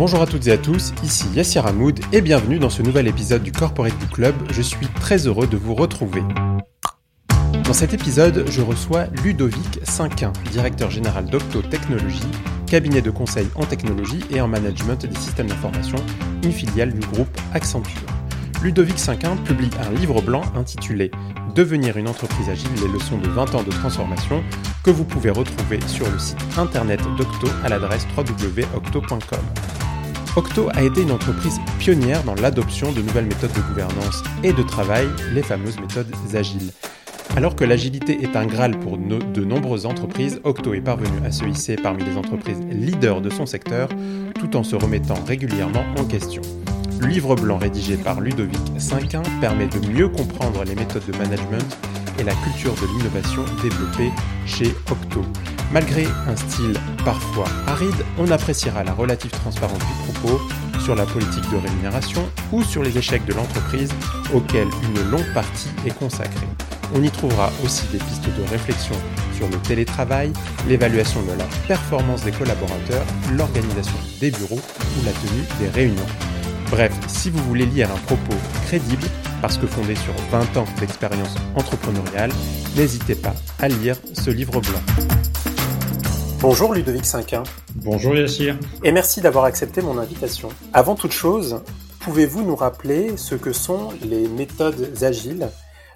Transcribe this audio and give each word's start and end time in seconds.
Bonjour 0.00 0.22
à 0.22 0.26
toutes 0.26 0.46
et 0.46 0.52
à 0.52 0.56
tous, 0.56 0.94
ici 1.04 1.26
Yassir 1.34 1.66
Hamoud 1.66 2.00
et 2.10 2.22
bienvenue 2.22 2.58
dans 2.58 2.70
ce 2.70 2.80
nouvel 2.80 3.06
épisode 3.06 3.42
du 3.42 3.52
Corporate 3.52 3.92
Book 3.98 4.12
Club. 4.12 4.34
Je 4.50 4.62
suis 4.62 4.86
très 4.86 5.26
heureux 5.26 5.46
de 5.46 5.58
vous 5.58 5.74
retrouver. 5.74 6.22
Dans 7.64 7.74
cet 7.74 7.92
épisode, 7.92 8.46
je 8.48 8.62
reçois 8.62 9.08
Ludovic 9.22 9.78
Cinquin, 9.82 10.32
directeur 10.52 10.90
général 10.90 11.26
d'Octo 11.26 11.60
Technologies, 11.60 12.30
cabinet 12.66 13.02
de 13.02 13.10
conseil 13.10 13.46
en 13.56 13.66
technologie 13.66 14.24
et 14.30 14.40
en 14.40 14.48
management 14.48 15.04
des 15.04 15.18
systèmes 15.18 15.48
d'information, 15.48 15.98
une 16.44 16.52
filiale 16.52 16.94
du 16.94 17.06
groupe 17.06 17.38
Accenture. 17.52 18.00
Ludovic 18.62 18.98
Cinquin 18.98 19.36
publie 19.36 19.68
un 19.86 19.90
livre 19.90 20.22
blanc 20.22 20.44
intitulé 20.56 21.10
Devenir 21.54 21.98
une 21.98 22.08
entreprise 22.08 22.48
agile, 22.48 22.70
les 22.80 22.88
leçons 22.88 23.18
de 23.18 23.28
20 23.28 23.54
ans 23.54 23.62
de 23.62 23.70
transformation, 23.70 24.42
que 24.82 24.90
vous 24.90 25.04
pouvez 25.04 25.28
retrouver 25.28 25.78
sur 25.88 26.10
le 26.10 26.18
site 26.18 26.40
internet 26.56 27.02
d'Octo 27.18 27.48
à 27.62 27.68
l'adresse 27.68 28.06
www.octo.com. 28.16 29.79
Octo 30.36 30.68
a 30.74 30.82
été 30.82 31.02
une 31.02 31.10
entreprise 31.10 31.58
pionnière 31.80 32.22
dans 32.22 32.36
l'adoption 32.36 32.92
de 32.92 33.02
nouvelles 33.02 33.26
méthodes 33.26 33.52
de 33.52 33.60
gouvernance 33.62 34.22
et 34.44 34.52
de 34.52 34.62
travail, 34.62 35.08
les 35.32 35.42
fameuses 35.42 35.80
méthodes 35.80 36.14
agiles. 36.34 36.70
Alors 37.36 37.56
que 37.56 37.64
l'agilité 37.64 38.22
est 38.22 38.36
un 38.36 38.46
Graal 38.46 38.78
pour 38.78 38.96
de 38.96 39.44
nombreuses 39.44 39.86
entreprises, 39.86 40.40
Octo 40.44 40.72
est 40.74 40.80
parvenu 40.80 41.10
à 41.24 41.32
se 41.32 41.44
hisser 41.44 41.74
parmi 41.74 42.04
les 42.04 42.16
entreprises 42.16 42.60
leaders 42.70 43.20
de 43.20 43.30
son 43.30 43.44
secteur, 43.44 43.88
tout 44.38 44.56
en 44.56 44.62
se 44.62 44.76
remettant 44.76 45.22
régulièrement 45.26 45.84
en 45.98 46.04
question. 46.04 46.42
Le 47.00 47.08
livre 47.08 47.34
blanc 47.34 47.58
rédigé 47.58 47.96
par 47.96 48.20
Ludovic 48.20 48.60
Cinquin 48.78 49.22
permet 49.40 49.66
de 49.66 49.84
mieux 49.88 50.08
comprendre 50.08 50.62
les 50.62 50.76
méthodes 50.76 51.06
de 51.06 51.16
management 51.18 51.76
et 52.20 52.22
la 52.22 52.34
culture 52.34 52.74
de 52.74 52.86
l'innovation 52.98 53.44
développée 53.62 54.12
chez 54.46 54.74
Octo. 54.90 55.24
Malgré 55.72 56.04
un 56.26 56.36
style 56.36 56.74
parfois 57.04 57.46
aride, 57.68 58.04
on 58.18 58.28
appréciera 58.30 58.82
la 58.82 58.92
relative 58.92 59.30
transparence 59.30 59.78
du 59.78 60.12
propos 60.12 60.40
sur 60.80 60.96
la 60.96 61.06
politique 61.06 61.48
de 61.50 61.58
rémunération 61.58 62.28
ou 62.50 62.64
sur 62.64 62.82
les 62.82 62.98
échecs 62.98 63.24
de 63.24 63.34
l'entreprise 63.34 63.90
auxquels 64.34 64.68
une 64.82 65.10
longue 65.10 65.32
partie 65.32 65.68
est 65.86 65.96
consacrée. 65.96 66.48
On 66.92 67.02
y 67.02 67.10
trouvera 67.10 67.52
aussi 67.64 67.86
des 67.92 67.98
pistes 67.98 68.26
de 68.26 68.50
réflexion 68.50 68.96
sur 69.36 69.48
le 69.48 69.56
télétravail, 69.58 70.32
l'évaluation 70.66 71.22
de 71.22 71.38
la 71.38 71.44
performance 71.68 72.24
des 72.24 72.32
collaborateurs, 72.32 73.04
l'organisation 73.36 73.96
des 74.20 74.32
bureaux 74.32 74.58
ou 74.58 75.04
la 75.04 75.12
tenue 75.12 75.44
des 75.60 75.68
réunions. 75.68 76.06
Bref, 76.70 76.92
si 77.06 77.30
vous 77.30 77.42
voulez 77.44 77.66
lire 77.66 77.90
un 77.92 77.98
propos 77.98 78.36
crédible, 78.66 79.06
parce 79.40 79.56
que 79.56 79.66
fondé 79.66 79.94
sur 79.94 80.14
20 80.32 80.56
ans 80.56 80.66
d'expérience 80.80 81.36
entrepreneuriale, 81.54 82.32
n'hésitez 82.76 83.14
pas 83.14 83.34
à 83.60 83.68
lire 83.68 83.96
ce 84.12 84.30
livre 84.30 84.60
blanc. 84.60 85.20
Bonjour 86.42 86.72
Ludovic 86.72 87.04
Cinquin. 87.04 87.42
Bonjour 87.76 88.16
Yassir. 88.16 88.58
Et 88.82 88.92
merci 88.92 89.20
d'avoir 89.20 89.44
accepté 89.44 89.82
mon 89.82 89.98
invitation. 89.98 90.48
Avant 90.72 90.94
toute 90.94 91.12
chose, 91.12 91.62
pouvez-vous 92.00 92.42
nous 92.42 92.56
rappeler 92.56 93.18
ce 93.18 93.34
que 93.34 93.52
sont 93.52 93.90
les 94.02 94.26
méthodes 94.26 95.02
agiles, 95.02 95.48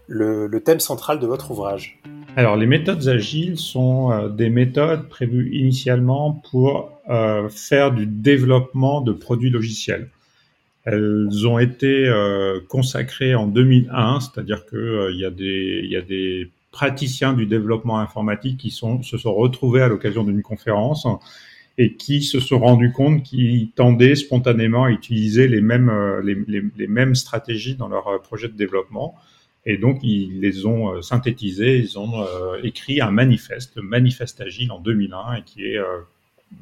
le, 0.07 0.51
thème 0.61 0.81
central 0.81 1.19
de 1.19 1.27
votre 1.27 1.51
ouvrage? 1.51 1.99
Alors 2.37 2.57
les 2.57 2.67
méthodes 2.67 3.09
agiles 3.09 3.57
sont 3.57 4.13
euh, 4.13 4.29
des 4.29 4.51
méthodes 4.51 5.09
prévues 5.09 5.51
initialement 5.55 6.43
pour 6.51 6.93
euh, 7.09 7.49
faire 7.49 7.93
du 7.93 8.05
développement 8.05 9.01
de 9.01 9.13
produits 9.13 9.51
logiciels. 9.51 10.11
Elles 10.85 11.47
ont 11.47 11.59
été 11.59 12.07
euh, 12.07 12.61
consacrées 12.69 13.35
en 13.35 13.47
2001, 13.47 14.21
c'est-à-dire 14.21 14.67
que 14.67 14.77
euh, 14.77 15.13
il 15.13 15.19
y 15.19 15.25
a 15.25 15.31
des 15.31 15.81
il 15.83 15.91
y 15.91 15.97
a 15.97 16.03
des 16.03 16.51
praticiens 16.75 17.33
du 17.33 17.47
développement 17.47 17.99
informatique 17.99 18.59
qui 18.59 18.71
se 18.71 19.17
sont 19.17 19.35
retrouvés 19.35 19.83
à 19.83 19.89
l'occasion 19.89 20.25
d'une 20.25 20.43
conférence 20.43 21.07
et 21.79 21.95
qui 21.95 22.23
se 22.23 22.41
sont 22.41 22.59
rendus 22.59 22.93
compte 22.93 23.23
qu'ils 23.23 23.71
tendaient 23.71 24.15
spontanément 24.15 24.85
à 24.85 24.91
utiliser 24.91 25.49
les 25.49 25.61
mêmes 25.61 25.89
euh, 25.89 27.15
stratégies 27.15 27.77
dans 27.77 27.89
leur 27.89 28.21
projet 28.23 28.49
de 28.49 28.57
développement. 28.57 29.15
Et 29.67 29.79
donc, 29.79 30.01
ils 30.03 30.41
les 30.41 30.67
ont 30.67 31.01
synthétisés, 31.01 31.79
ils 31.79 31.99
ont 31.99 32.27
écrit 32.63 33.01
un 33.01 33.11
manifeste, 33.11 33.77
le 33.77 33.83
manifeste 33.83 34.43
agile 34.43 34.71
en 34.71 34.79
2001, 34.79 35.37
et 35.37 35.43
qui 35.43 35.65
est 35.65 35.81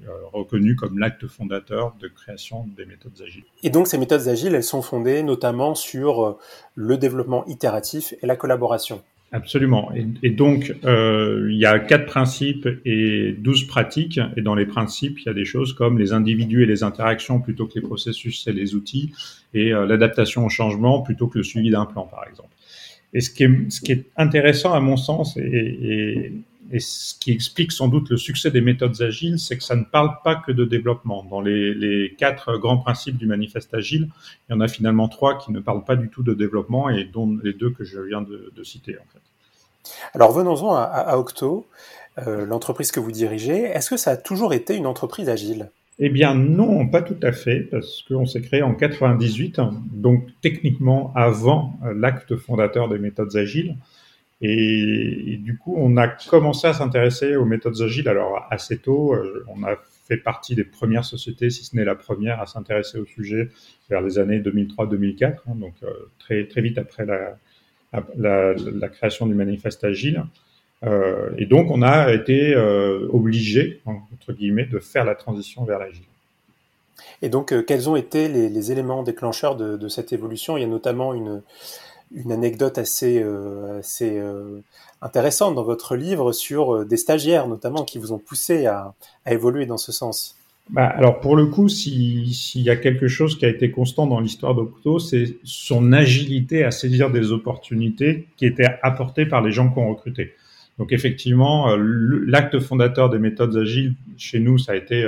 euh, 0.09 0.11
reconnu 0.33 0.75
comme 0.75 0.99
l'acte 0.99 1.27
fondateur 1.27 1.95
de 2.01 2.09
création 2.09 2.67
des 2.77 2.87
méthodes 2.87 3.21
agiles. 3.23 3.45
Et 3.63 3.71
donc 3.71 3.87
ces 3.87 3.99
méthodes 3.99 4.27
agiles, 4.27 4.55
elles 4.55 4.65
sont 4.65 4.83
fondées 4.83 5.23
notamment 5.23 5.75
sur 5.75 6.25
euh, 6.25 6.39
le 6.75 6.97
développement 6.97 7.45
itératif 7.47 8.15
et 8.23 8.27
la 8.27 8.35
collaboration. 8.35 9.03
Absolument. 9.35 9.91
Et, 10.23 10.29
donc, 10.29 10.75
euh, 10.85 11.49
il 11.51 11.57
y 11.57 11.65
a 11.65 11.79
quatre 11.79 12.05
principes 12.05 12.69
et 12.85 13.35
douze 13.39 13.67
pratiques. 13.67 14.21
Et 14.37 14.43
dans 14.43 14.55
les 14.55 14.67
principes, 14.67 15.21
il 15.21 15.27
y 15.27 15.29
a 15.31 15.35
des 15.35 15.47
choses 15.47 15.73
comme 15.73 15.99
les 15.99 16.13
individus 16.13 16.63
et 16.63 16.67
les 16.67 16.83
interactions 16.83 17.41
plutôt 17.41 17.67
que 17.67 17.75
les 17.77 17.81
processus 17.81 18.47
et 18.47 18.53
les 18.53 18.75
outils, 18.75 19.13
et 19.55 19.71
l'adaptation 19.71 20.45
au 20.45 20.51
changement 20.51 21.01
plutôt 21.01 21.29
que 21.29 21.39
le 21.39 21.45
suivi 21.45 21.71
d'un 21.71 21.87
plan, 21.87 22.03
par 22.03 22.27
exemple. 22.29 22.51
Et 23.15 23.21
ce 23.23 23.31
qui 23.31 23.45
est, 23.45 23.71
ce 23.71 23.81
qui 23.81 23.93
est 23.93 24.05
intéressant 24.17 24.75
à 24.75 24.81
mon 24.81 24.99
sens, 24.99 25.37
et, 25.39 25.41
et, 25.43 26.33
et 26.71 26.81
ce 26.81 27.15
qui 27.19 27.33
explique 27.33 27.73
sans 27.73 27.89
doute 27.89 28.11
le 28.11 28.17
succès 28.17 28.51
des 28.51 28.61
méthodes 28.61 29.01
agiles, 29.03 29.39
c'est 29.39 29.57
que 29.57 29.65
ça 29.65 29.75
ne 29.75 29.85
parle 29.85 30.17
pas 30.23 30.37
que 30.37 30.53
de 30.53 30.65
développement. 30.65 31.25
Dans 31.25 31.41
les, 31.41 31.75
les, 31.75 32.15
quatre 32.17 32.57
grands 32.57 32.79
principes 32.79 33.17
du 33.17 33.27
manifeste 33.27 33.75
agile, 33.75 34.09
il 34.49 34.53
y 34.53 34.55
en 34.55 34.61
a 34.61 34.69
finalement 34.69 35.09
trois 35.09 35.39
qui 35.39 35.53
ne 35.53 35.61
parlent 35.61 35.85
pas 35.85 35.97
du 35.97 36.09
tout 36.09 36.23
de 36.23 36.35
développement 36.35 36.89
et 36.89 37.05
dont 37.05 37.39
les 37.43 37.53
deux 37.53 37.71
que 37.71 37.85
je 37.85 38.01
viens 38.01 38.23
de, 38.23 38.53
de 38.55 38.63
citer 38.65 38.97
en 38.99 39.05
fait. 39.13 39.21
Alors 40.15 40.33
venons-en 40.33 40.75
à, 40.75 40.83
à, 40.83 41.17
Octo, 41.17 41.67
euh, 42.19 42.47
l'entreprise 42.47 42.93
que 42.93 43.01
vous 43.01 43.13
dirigez. 43.13 43.65
Est-ce 43.65 43.91
que 43.91 43.97
ça 43.97 44.13
a 44.13 44.17
toujours 44.17 44.55
été 44.55 44.77
une 44.77 44.87
entreprise 44.87 45.29
agile? 45.29 45.71
Eh 45.99 46.09
bien 46.09 46.35
non, 46.35 46.89
pas 46.89 47.03
tout 47.03 47.19
à 47.23 47.33
fait, 47.33 47.61
parce 47.61 48.03
qu'on 48.03 48.27
s'est 48.27 48.41
créé 48.41 48.63
en 48.63 48.75
98, 48.75 49.61
donc 49.93 50.27
techniquement 50.41 51.13
avant 51.15 51.79
l'acte 51.95 52.37
fondateur 52.37 52.89
des 52.89 52.99
méthodes 52.99 53.37
agiles. 53.37 53.77
Et, 54.45 55.39
du 55.41 55.57
coup, 55.57 55.75
on 55.79 55.97
a 55.97 56.09
commencé 56.09 56.67
à 56.67 56.75
s'intéresser 56.75 57.37
aux 57.37 57.45
méthodes 57.45 57.81
agiles. 57.81 58.09
Alors 58.09 58.45
assez 58.51 58.77
tôt, 58.77 59.15
euh, 59.15 59.47
on 59.47 59.63
a 59.63 59.77
fait 60.09 60.17
partie 60.17 60.57
des 60.57 60.65
premières 60.65 61.05
sociétés, 61.05 61.49
si 61.49 61.65
ce 61.65 61.77
n'est 61.77 61.85
la 61.85 61.95
première, 61.95 62.41
à 62.41 62.47
s'intéresser 62.47 62.99
au 62.99 63.05
sujet 63.05 63.51
vers 63.89 64.01
les 64.01 64.19
années 64.19 64.41
2003-2004, 64.41 65.25
hein, 65.25 65.55
donc 65.55 65.75
euh, 65.85 65.93
très 66.19 66.49
très 66.49 66.61
vite 66.61 66.77
après 66.77 67.07
la, 67.07 68.89
création 68.89 69.27
du 69.27 69.35
manifeste 69.35 69.85
agile. 69.85 70.25
Euh, 70.83 71.31
et 71.39 71.47
donc, 71.47 71.71
on 71.71 71.83
a 71.83 72.13
été 72.13 72.57
obligé, 73.11 73.81
entre 73.87 74.33
guillemets, 74.33 74.65
de 74.65 74.81
faire 74.81 75.05
la 75.05 75.15
transition 75.15 75.65
vers 75.65 75.79
l'agile. 75.79 76.03
Et 77.25 77.29
donc, 77.29 77.55
quels 77.67 77.89
ont 77.89 77.95
été 77.95 78.27
les, 78.27 78.73
éléments 78.73 79.05
déclencheurs 79.05 79.55
de, 79.55 79.89
cette 79.89 80.13
évolution? 80.13 80.57
Il 80.57 80.63
y 80.63 80.65
a 80.65 80.69
notamment 80.69 81.15
une, 81.15 81.43
une 82.15 82.33
anecdote 82.33 82.79
assez, 82.79 83.23
euh, 83.23 83.81
euh, 84.03 84.61
intéressante 85.01 85.55
dans 85.55 85.63
votre 85.63 85.97
livre 85.97 86.33
sur 86.33 86.75
euh, 86.75 86.85
des 86.85 86.97
stagiaires 86.97 87.49
notamment 87.49 87.85
qui 87.85 87.99
vous 87.99 88.13
ont 88.13 88.19
poussé 88.19 88.67
à, 88.67 88.95
à 89.25 89.33
évoluer 89.33 89.67
dans 89.67 89.79
ce 89.79 89.93
sens. 89.93 90.37
Bah, 90.71 90.87
alors 90.87 91.21
pour 91.21 91.37
le 91.37 91.47
coup, 91.47 91.69
s'il 91.69 92.63
y 92.63 92.71
a 92.71 92.77
quelque 92.77 93.09
chose 93.09 93.37
qui 93.37 93.45
a 93.45 93.49
été 93.49 93.71
constant 93.71 94.07
dans 94.07 94.21
l'histoire 94.21 94.55
d'Octo, 94.55 94.99
c'est 94.99 95.37
son 95.43 95.93
agilité 95.93 96.65
à 96.65 96.71
saisir 96.71 97.11
des 97.11 97.33
opportunités 97.33 98.29
qui 98.37 98.47
étaient 98.47 98.69
apportées 98.83 99.27
par 99.27 99.43
les 99.43 99.51
gens 99.51 99.69
qu'on 99.69 99.89
recrutait. 99.89 100.35
Donc 100.79 100.93
effectivement, 100.93 101.77
l'acte 101.77 102.61
fondateur 102.61 103.11
des 103.11 103.19
méthodes 103.19 103.57
agiles 103.57 103.95
chez 104.17 104.39
nous, 104.39 104.57
ça 104.57 104.73
a 104.73 104.77
été 104.77 105.05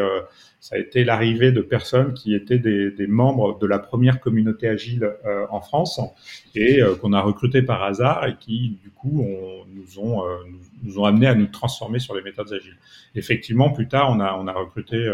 ça 0.65 0.77
a 0.77 0.79
été 0.79 1.05
l'arrivée 1.05 1.53
de 1.53 1.61
personnes 1.61 2.15
qui 2.15 2.35
étaient 2.35 2.59
des, 2.59 3.07
membres 3.07 3.59
de 3.59 3.67
la 3.67 3.79
première 3.79 4.19
communauté 4.19 4.67
agile 4.67 5.13
euh, 5.27 5.45
en 5.51 5.61
France 5.61 6.01
et 6.55 6.81
euh, 6.81 6.95
qu'on 6.95 7.13
a 7.13 7.21
recruté 7.21 7.61
par 7.61 7.83
hasard 7.83 8.27
et 8.27 8.35
qui 8.41 8.79
du 8.83 8.89
coup 8.89 9.29
nous 9.75 9.99
ont 9.99 10.25
euh, 10.25 11.05
amené 11.05 11.27
à 11.27 11.35
nous 11.35 11.49
transformer 11.49 11.99
sur 11.99 12.15
les 12.15 12.23
méthodes 12.23 12.51
agiles. 12.51 12.79
Effectivement, 13.15 13.73
plus 13.73 13.89
tard, 13.89 14.11
on 14.11 14.21
a 14.21 14.53
recruté 14.55 15.13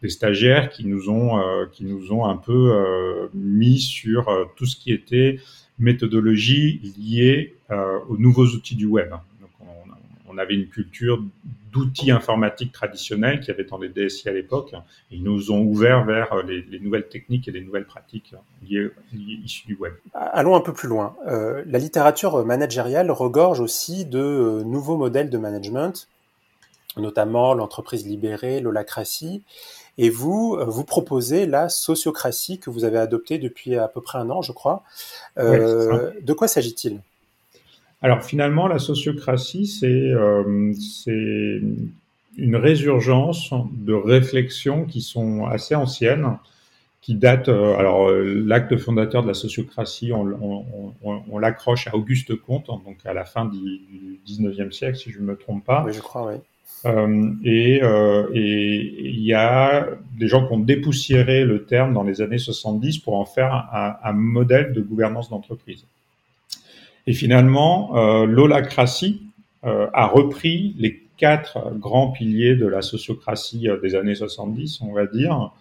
des 0.00 0.10
stagiaires 0.10 0.70
qui 0.70 0.86
nous 0.86 1.10
ont 1.10 1.42
qui 1.72 1.84
nous 1.84 2.12
ont 2.12 2.26
un 2.26 2.36
peu 2.36 3.28
mis 3.34 3.80
sur 3.80 4.30
tout 4.54 4.66
ce 4.66 4.76
qui 4.76 4.92
était 4.92 5.40
méthodologie 5.80 6.94
liée 6.96 7.56
aux 8.08 8.16
nouveaux 8.16 8.46
outils 8.46 8.76
du 8.76 8.86
web. 8.86 9.10
Donc 9.40 9.50
on, 9.60 10.32
on 10.32 10.38
avait 10.38 10.54
une 10.54 10.68
culture 10.68 11.20
d'outils 11.74 12.10
informatiques 12.10 12.72
traditionnels 12.72 13.40
qui 13.40 13.50
avaient 13.50 13.64
dans 13.64 13.78
les 13.78 13.88
DSI 13.88 14.28
à 14.28 14.32
l'époque. 14.32 14.74
Ils 15.10 15.22
nous 15.22 15.50
ont 15.50 15.60
ouvert 15.60 16.04
vers 16.04 16.32
euh, 16.32 16.42
les, 16.42 16.62
les, 16.62 16.80
nouvelles 16.80 17.08
techniques 17.08 17.48
et 17.48 17.50
les 17.50 17.60
nouvelles 17.60 17.86
pratiques 17.86 18.34
liées, 18.62 18.90
liées 19.12 19.40
issues 19.44 19.66
du 19.66 19.76
web. 19.76 19.92
Allons 20.14 20.54
un 20.56 20.60
peu 20.60 20.72
plus 20.72 20.88
loin. 20.88 21.16
Euh, 21.26 21.62
la 21.66 21.78
littérature 21.78 22.44
managériale 22.44 23.10
regorge 23.10 23.60
aussi 23.60 24.04
de 24.04 24.18
euh, 24.18 24.64
nouveaux 24.64 24.96
modèles 24.96 25.30
de 25.30 25.38
management, 25.38 26.08
notamment 26.96 27.54
l'entreprise 27.54 28.06
libérée, 28.06 28.60
l'holacratie. 28.60 29.42
Et 29.98 30.10
vous, 30.10 30.56
euh, 30.58 30.64
vous 30.64 30.84
proposez 30.84 31.46
la 31.46 31.68
sociocratie 31.68 32.58
que 32.58 32.70
vous 32.70 32.84
avez 32.84 32.98
adoptée 32.98 33.38
depuis 33.38 33.76
à 33.76 33.88
peu 33.88 34.00
près 34.00 34.18
un 34.18 34.30
an, 34.30 34.42
je 34.42 34.52
crois. 34.52 34.82
Euh, 35.38 36.10
de 36.20 36.32
quoi 36.32 36.48
s'agit-il? 36.48 37.00
Alors 38.04 38.22
finalement, 38.22 38.68
la 38.68 38.78
sociocratie, 38.78 39.66
c'est 39.66 39.86
euh, 39.86 40.72
une 42.36 42.56
résurgence 42.56 43.54
de 43.72 43.94
réflexions 43.94 44.84
qui 44.84 45.00
sont 45.00 45.46
assez 45.46 45.74
anciennes 45.74 46.36
qui 47.00 47.14
date. 47.14 47.48
alors, 47.48 48.10
l'acte 48.10 48.76
fondateur 48.76 49.22
de 49.22 49.28
la 49.28 49.34
sociocratie, 49.34 50.12
on, 50.12 51.38
l'accroche 51.38 51.88
à 51.88 51.96
Auguste 51.96 52.34
Comte, 52.34 52.66
donc 52.66 52.98
à 53.06 53.14
la 53.14 53.24
fin 53.24 53.46
du, 53.46 53.80
du 53.90 54.20
19e 54.26 54.70
siècle, 54.70 54.98
si 54.98 55.10
je 55.10 55.20
ne 55.20 55.24
me 55.24 55.36
trompe 55.36 55.64
pas. 55.64 55.82
Oui, 55.86 55.94
je 55.94 56.00
crois, 56.00 56.26
oui. 56.26 56.40
Euh, 56.86 57.32
et 57.42 57.80
il 59.08 59.22
y 59.22 59.32
a 59.32 59.88
des 60.18 60.28
gens 60.28 60.46
qui 60.46 60.52
ont 60.52 60.58
dépoussiéré 60.58 61.44
le 61.44 61.64
terme 61.64 61.94
dans 61.94 62.02
les 62.02 62.20
années 62.20 62.36
70 62.36 62.98
pour 62.98 63.14
en 63.14 63.24
faire 63.24 63.54
un, 63.72 63.96
un 64.02 64.12
modèle 64.12 64.74
de 64.74 64.82
gouvernance 64.82 65.30
d'entreprise. 65.30 65.86
Et 67.06 67.12
finalement, 67.12 67.96
euh, 67.96 68.26
l'holacratie 68.26 69.22
euh, 69.64 69.88
a 69.92 70.06
repris 70.06 70.74
les 70.78 71.02
quatre 71.16 71.74
grands 71.74 72.10
piliers 72.10 72.56
de 72.56 72.66
la 72.66 72.82
sociocratie 72.82 73.68
euh, 73.68 73.78
des 73.80 73.94
années 73.94 74.14
70, 74.14 74.80
on 74.82 74.92
va 74.92 75.06
dire, 75.06 75.52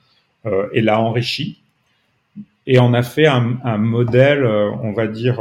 et 0.73 0.81
l'a 0.81 0.99
enrichi. 0.99 1.61
Et 2.67 2.77
on 2.77 2.93
a 2.93 3.01
fait 3.01 3.27
un, 3.27 3.57
un 3.63 3.77
modèle, 3.77 4.45
on 4.45 4.91
va 4.91 5.07
dire, 5.07 5.39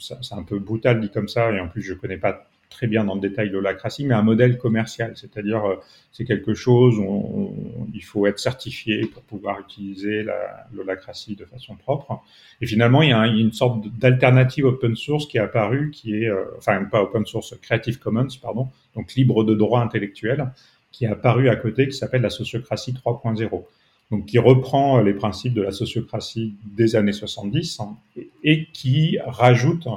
c'est 0.00 0.34
un 0.34 0.42
peu 0.42 0.58
brutal 0.58 1.00
dit 1.00 1.10
comme 1.10 1.28
ça, 1.28 1.52
et 1.52 1.60
en 1.60 1.68
plus 1.68 1.80
je 1.82 1.94
connais 1.94 2.16
pas 2.16 2.48
très 2.70 2.86
bien 2.86 3.04
dans 3.04 3.14
le 3.14 3.20
détail 3.20 3.48
de 3.48 3.54
l'holacratie, 3.54 4.04
mais 4.04 4.14
un 4.14 4.22
modèle 4.22 4.58
commercial, 4.58 5.12
c'est-à-dire 5.16 5.64
euh, 5.64 5.76
c'est 6.12 6.24
quelque 6.24 6.54
chose 6.54 6.98
où 6.98 7.54
il 7.94 8.02
faut 8.02 8.26
être 8.26 8.38
certifié 8.38 9.06
pour 9.06 9.22
pouvoir 9.22 9.60
utiliser 9.60 10.24
l'holacratie 10.72 11.36
de 11.36 11.44
façon 11.44 11.76
propre. 11.76 12.20
Et 12.60 12.66
finalement, 12.66 13.02
il 13.02 13.10
y 13.10 13.12
a, 13.12 13.26
une 13.26 13.52
sorte 13.52 13.86
d'alternative 13.98 14.64
open 14.64 14.96
source 14.96 15.26
qui 15.26 15.38
est 15.38 15.40
apparue, 15.40 15.90
qui 15.90 16.22
est, 16.22 16.28
euh, 16.28 16.44
enfin 16.58 16.84
pas 16.84 17.02
open 17.02 17.26
source, 17.26 17.54
Creative 17.62 17.98
Commons, 17.98 18.28
pardon, 18.40 18.68
donc 18.94 19.14
libre 19.14 19.44
de 19.44 19.54
droit 19.54 19.80
intellectuel, 19.80 20.52
qui 20.92 21.04
est 21.04 21.08
apparu 21.08 21.48
à 21.48 21.56
côté, 21.56 21.88
qui 21.88 21.96
s'appelle 21.96 22.22
la 22.22 22.30
sociocratie 22.30 22.92
3.0 22.92 23.64
donc 24.10 24.26
qui 24.26 24.38
reprend 24.38 25.00
les 25.00 25.14
principes 25.14 25.54
de 25.54 25.62
la 25.62 25.72
sociocratie 25.72 26.54
des 26.64 26.96
années 26.96 27.12
70 27.12 27.80
hein, 27.80 27.96
et, 28.44 28.66
qui 28.72 29.18
rajoute 29.26 29.88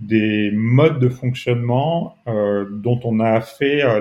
des 0.00 0.50
modes 0.50 0.98
de 0.98 1.08
fonctionnement 1.08 2.16
euh, 2.26 2.66
dont 2.68 3.00
on 3.04 3.20
a 3.20 3.40
fait 3.40 3.82
euh, 3.82 4.00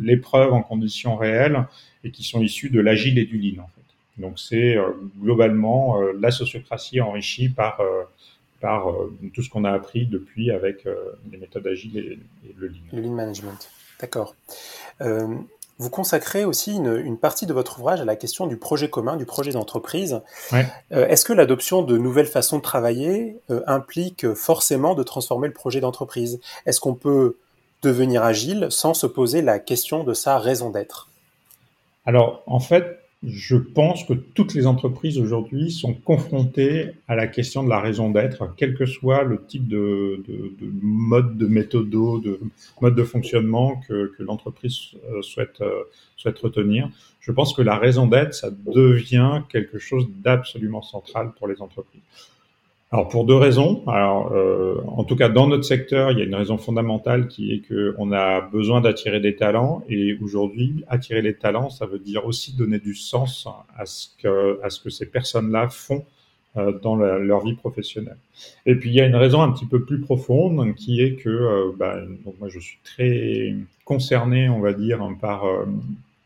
l'épreuve 0.00 0.52
en 0.52 0.62
conditions 0.62 1.16
réelles 1.16 1.66
et 2.04 2.10
qui 2.10 2.24
sont 2.24 2.40
issus 2.42 2.70
de 2.70 2.80
l'agile 2.80 3.18
et 3.18 3.24
du 3.24 3.38
lean 3.38 3.62
en 3.62 3.68
fait. 3.68 4.20
Donc 4.20 4.38
c'est 4.38 4.76
euh, 4.76 4.90
globalement 5.18 6.00
euh, 6.00 6.12
la 6.18 6.30
sociocratie 6.30 7.00
enrichie 7.00 7.48
par 7.48 7.80
par 8.60 8.92
tout 9.32 9.42
ce 9.42 9.48
qu'on 9.48 9.64
a 9.64 9.70
appris 9.70 10.04
depuis 10.04 10.50
avec 10.50 10.86
les 11.32 11.38
méthodes 11.38 11.66
agiles 11.66 11.96
et, 11.96 12.18
et, 12.46 12.54
le 12.58 12.68
lean. 12.68 12.74
Le 12.92 13.00
lean 13.00 13.14
management, 13.14 13.70
d'accord. 13.98 14.34
Vous 15.80 15.88
consacrez 15.88 16.44
aussi 16.44 16.76
une, 16.76 17.16
partie 17.16 17.46
de 17.46 17.54
votre 17.54 17.78
ouvrage 17.78 18.02
à 18.02 18.04
la 18.04 18.14
question 18.14 18.46
du 18.46 18.58
projet 18.58 18.90
commun, 18.90 19.16
du 19.16 19.24
projet 19.24 19.50
d'entreprise. 19.50 20.20
Euh, 20.52 21.08
est-ce 21.08 21.24
que 21.24 21.32
l'adoption 21.32 21.80
de 21.80 21.96
nouvelles 21.96 22.26
façons 22.26 22.58
de 22.58 22.62
travailler 22.62 23.40
euh, 23.50 23.62
implique 23.66 24.34
forcément 24.34 24.94
de 24.94 25.02
transformer 25.02 25.48
le 25.48 25.54
projet 25.54 25.80
d'entreprise? 25.80 26.38
Est-ce 26.66 26.80
qu'on 26.80 26.92
peut 26.92 27.38
devenir 27.80 28.22
agile 28.22 28.66
sans 28.68 28.92
se 28.92 29.06
poser 29.06 29.40
la 29.40 29.58
question 29.58 30.04
de 30.04 30.12
sa 30.12 30.38
raison 30.38 30.68
d'être? 30.68 31.08
Alors, 32.04 32.42
en 32.44 32.60
fait, 32.60 32.99
je 33.22 33.56
pense 33.56 34.04
que 34.04 34.14
toutes 34.14 34.54
les 34.54 34.66
entreprises 34.66 35.18
aujourd'hui 35.18 35.70
sont 35.70 35.92
confrontées 35.92 36.92
à 37.06 37.14
la 37.14 37.26
question 37.26 37.62
de 37.62 37.68
la 37.68 37.78
raison 37.78 38.10
d'être, 38.10 38.54
quel 38.56 38.74
que 38.74 38.86
soit 38.86 39.24
le 39.24 39.44
type 39.44 39.68
de, 39.68 40.22
de, 40.26 40.54
de 40.58 40.70
mode 40.80 41.36
de 41.36 41.46
méthode, 41.46 41.90
de 41.90 42.40
mode 42.80 42.94
de 42.94 43.04
fonctionnement 43.04 43.82
que, 43.86 44.14
que 44.16 44.22
l'entreprise 44.22 44.92
euh, 45.10 45.20
souhaite, 45.20 45.60
euh, 45.60 45.82
souhaite 46.16 46.38
retenir. 46.38 46.88
Je 47.20 47.30
pense 47.30 47.52
que 47.52 47.60
la 47.60 47.76
raison 47.76 48.06
d'être, 48.06 48.32
ça 48.32 48.50
devient 48.50 49.42
quelque 49.50 49.78
chose 49.78 50.08
d'absolument 50.22 50.82
central 50.82 51.32
pour 51.36 51.46
les 51.46 51.60
entreprises. 51.60 52.00
Alors 52.92 53.08
pour 53.08 53.24
deux 53.24 53.36
raisons. 53.36 53.84
Alors 53.86 54.32
euh, 54.32 54.82
en 54.88 55.04
tout 55.04 55.14
cas 55.14 55.28
dans 55.28 55.46
notre 55.46 55.62
secteur, 55.64 56.10
il 56.10 56.18
y 56.18 56.22
a 56.22 56.24
une 56.24 56.34
raison 56.34 56.58
fondamentale 56.58 57.28
qui 57.28 57.52
est 57.52 57.60
que 57.60 57.94
on 57.98 58.10
a 58.10 58.40
besoin 58.40 58.80
d'attirer 58.80 59.20
des 59.20 59.36
talents 59.36 59.84
et 59.88 60.18
aujourd'hui 60.20 60.84
attirer 60.88 61.22
les 61.22 61.34
talents, 61.34 61.70
ça 61.70 61.86
veut 61.86 62.00
dire 62.00 62.26
aussi 62.26 62.56
donner 62.56 62.80
du 62.80 62.96
sens 62.96 63.46
à 63.76 63.86
ce 63.86 64.08
que 64.20 64.58
à 64.64 64.70
ce 64.70 64.80
que 64.80 64.90
ces 64.90 65.06
personnes-là 65.06 65.68
font 65.68 66.04
euh, 66.56 66.76
dans 66.80 66.96
leur 66.96 67.44
vie 67.44 67.54
professionnelle. 67.54 68.16
Et 68.66 68.74
puis 68.74 68.90
il 68.90 68.96
y 68.96 69.00
a 69.00 69.06
une 69.06 69.14
raison 69.14 69.40
un 69.40 69.52
petit 69.52 69.66
peu 69.66 69.84
plus 69.84 70.00
profonde 70.00 70.74
qui 70.74 71.00
est 71.00 71.14
que 71.14 71.28
euh, 71.28 71.70
bah, 71.78 71.96
moi 72.40 72.48
je 72.48 72.58
suis 72.58 72.80
très 72.82 73.54
concerné, 73.84 74.48
on 74.48 74.58
va 74.58 74.72
dire, 74.72 74.98
par 75.20 75.44
euh, 75.44 75.64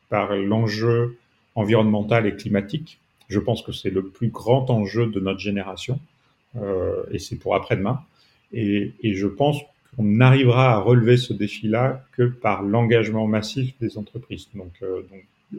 par 0.09 0.35
l'enjeu 0.35 1.19
environnemental 1.57 2.27
et 2.27 2.35
climatique. 2.37 3.01
Je 3.29 3.39
pense 3.39 3.61
que 3.61 3.73
c'est 3.73 3.91
le 3.91 4.03
plus 4.03 4.29
grand 4.29 4.71
enjeu 4.71 5.09
de 5.09 5.21
notre 5.21 5.41
génération. 5.41 6.01
Euh, 6.57 7.03
et 7.11 7.19
c'est 7.19 7.37
pour 7.37 7.55
après-demain. 7.55 8.01
Et, 8.53 8.93
je 9.03 9.27
pense 9.27 9.59
qu'on 9.97 10.05
n'arrivera 10.05 10.75
à 10.75 10.79
relever 10.79 11.17
ce 11.17 11.33
défi-là 11.33 12.05
que 12.13 12.23
par 12.25 12.63
l'engagement 12.63 13.27
massif 13.27 13.75
des 13.81 13.99
entreprises. 13.99 14.49
Donc, 14.55 14.73
euh, 14.83 15.03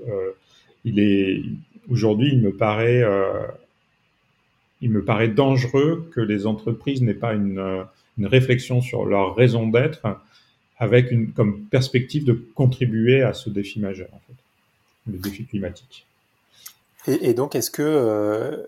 euh, 0.08 1.42
aujourd'hui, 1.90 2.30
il 2.32 2.42
me 2.42 2.52
paraît, 2.52 3.04
dangereux 5.28 6.10
que 6.14 6.22
les 6.22 6.46
entreprises 6.46 7.02
n'aient 7.02 7.14
pas 7.14 7.34
une, 7.34 7.86
réflexion 8.22 8.80
sur 8.82 9.06
leur 9.06 9.36
raison 9.36 9.68
d'être 9.68 10.02
avec 10.78 11.34
comme 11.34 11.66
perspective 11.66 12.24
de 12.24 12.34
contribuer 12.54 13.22
à 13.22 13.34
ce 13.34 13.50
défi 13.50 13.82
majeur, 13.82 14.08
le 15.06 15.18
défi 15.18 15.44
climatique. 15.44 16.06
Et, 17.08 17.30
et, 17.30 17.34
donc, 17.34 17.56
est-ce 17.56 17.72
que, 17.72 17.84
euh, 17.84 18.68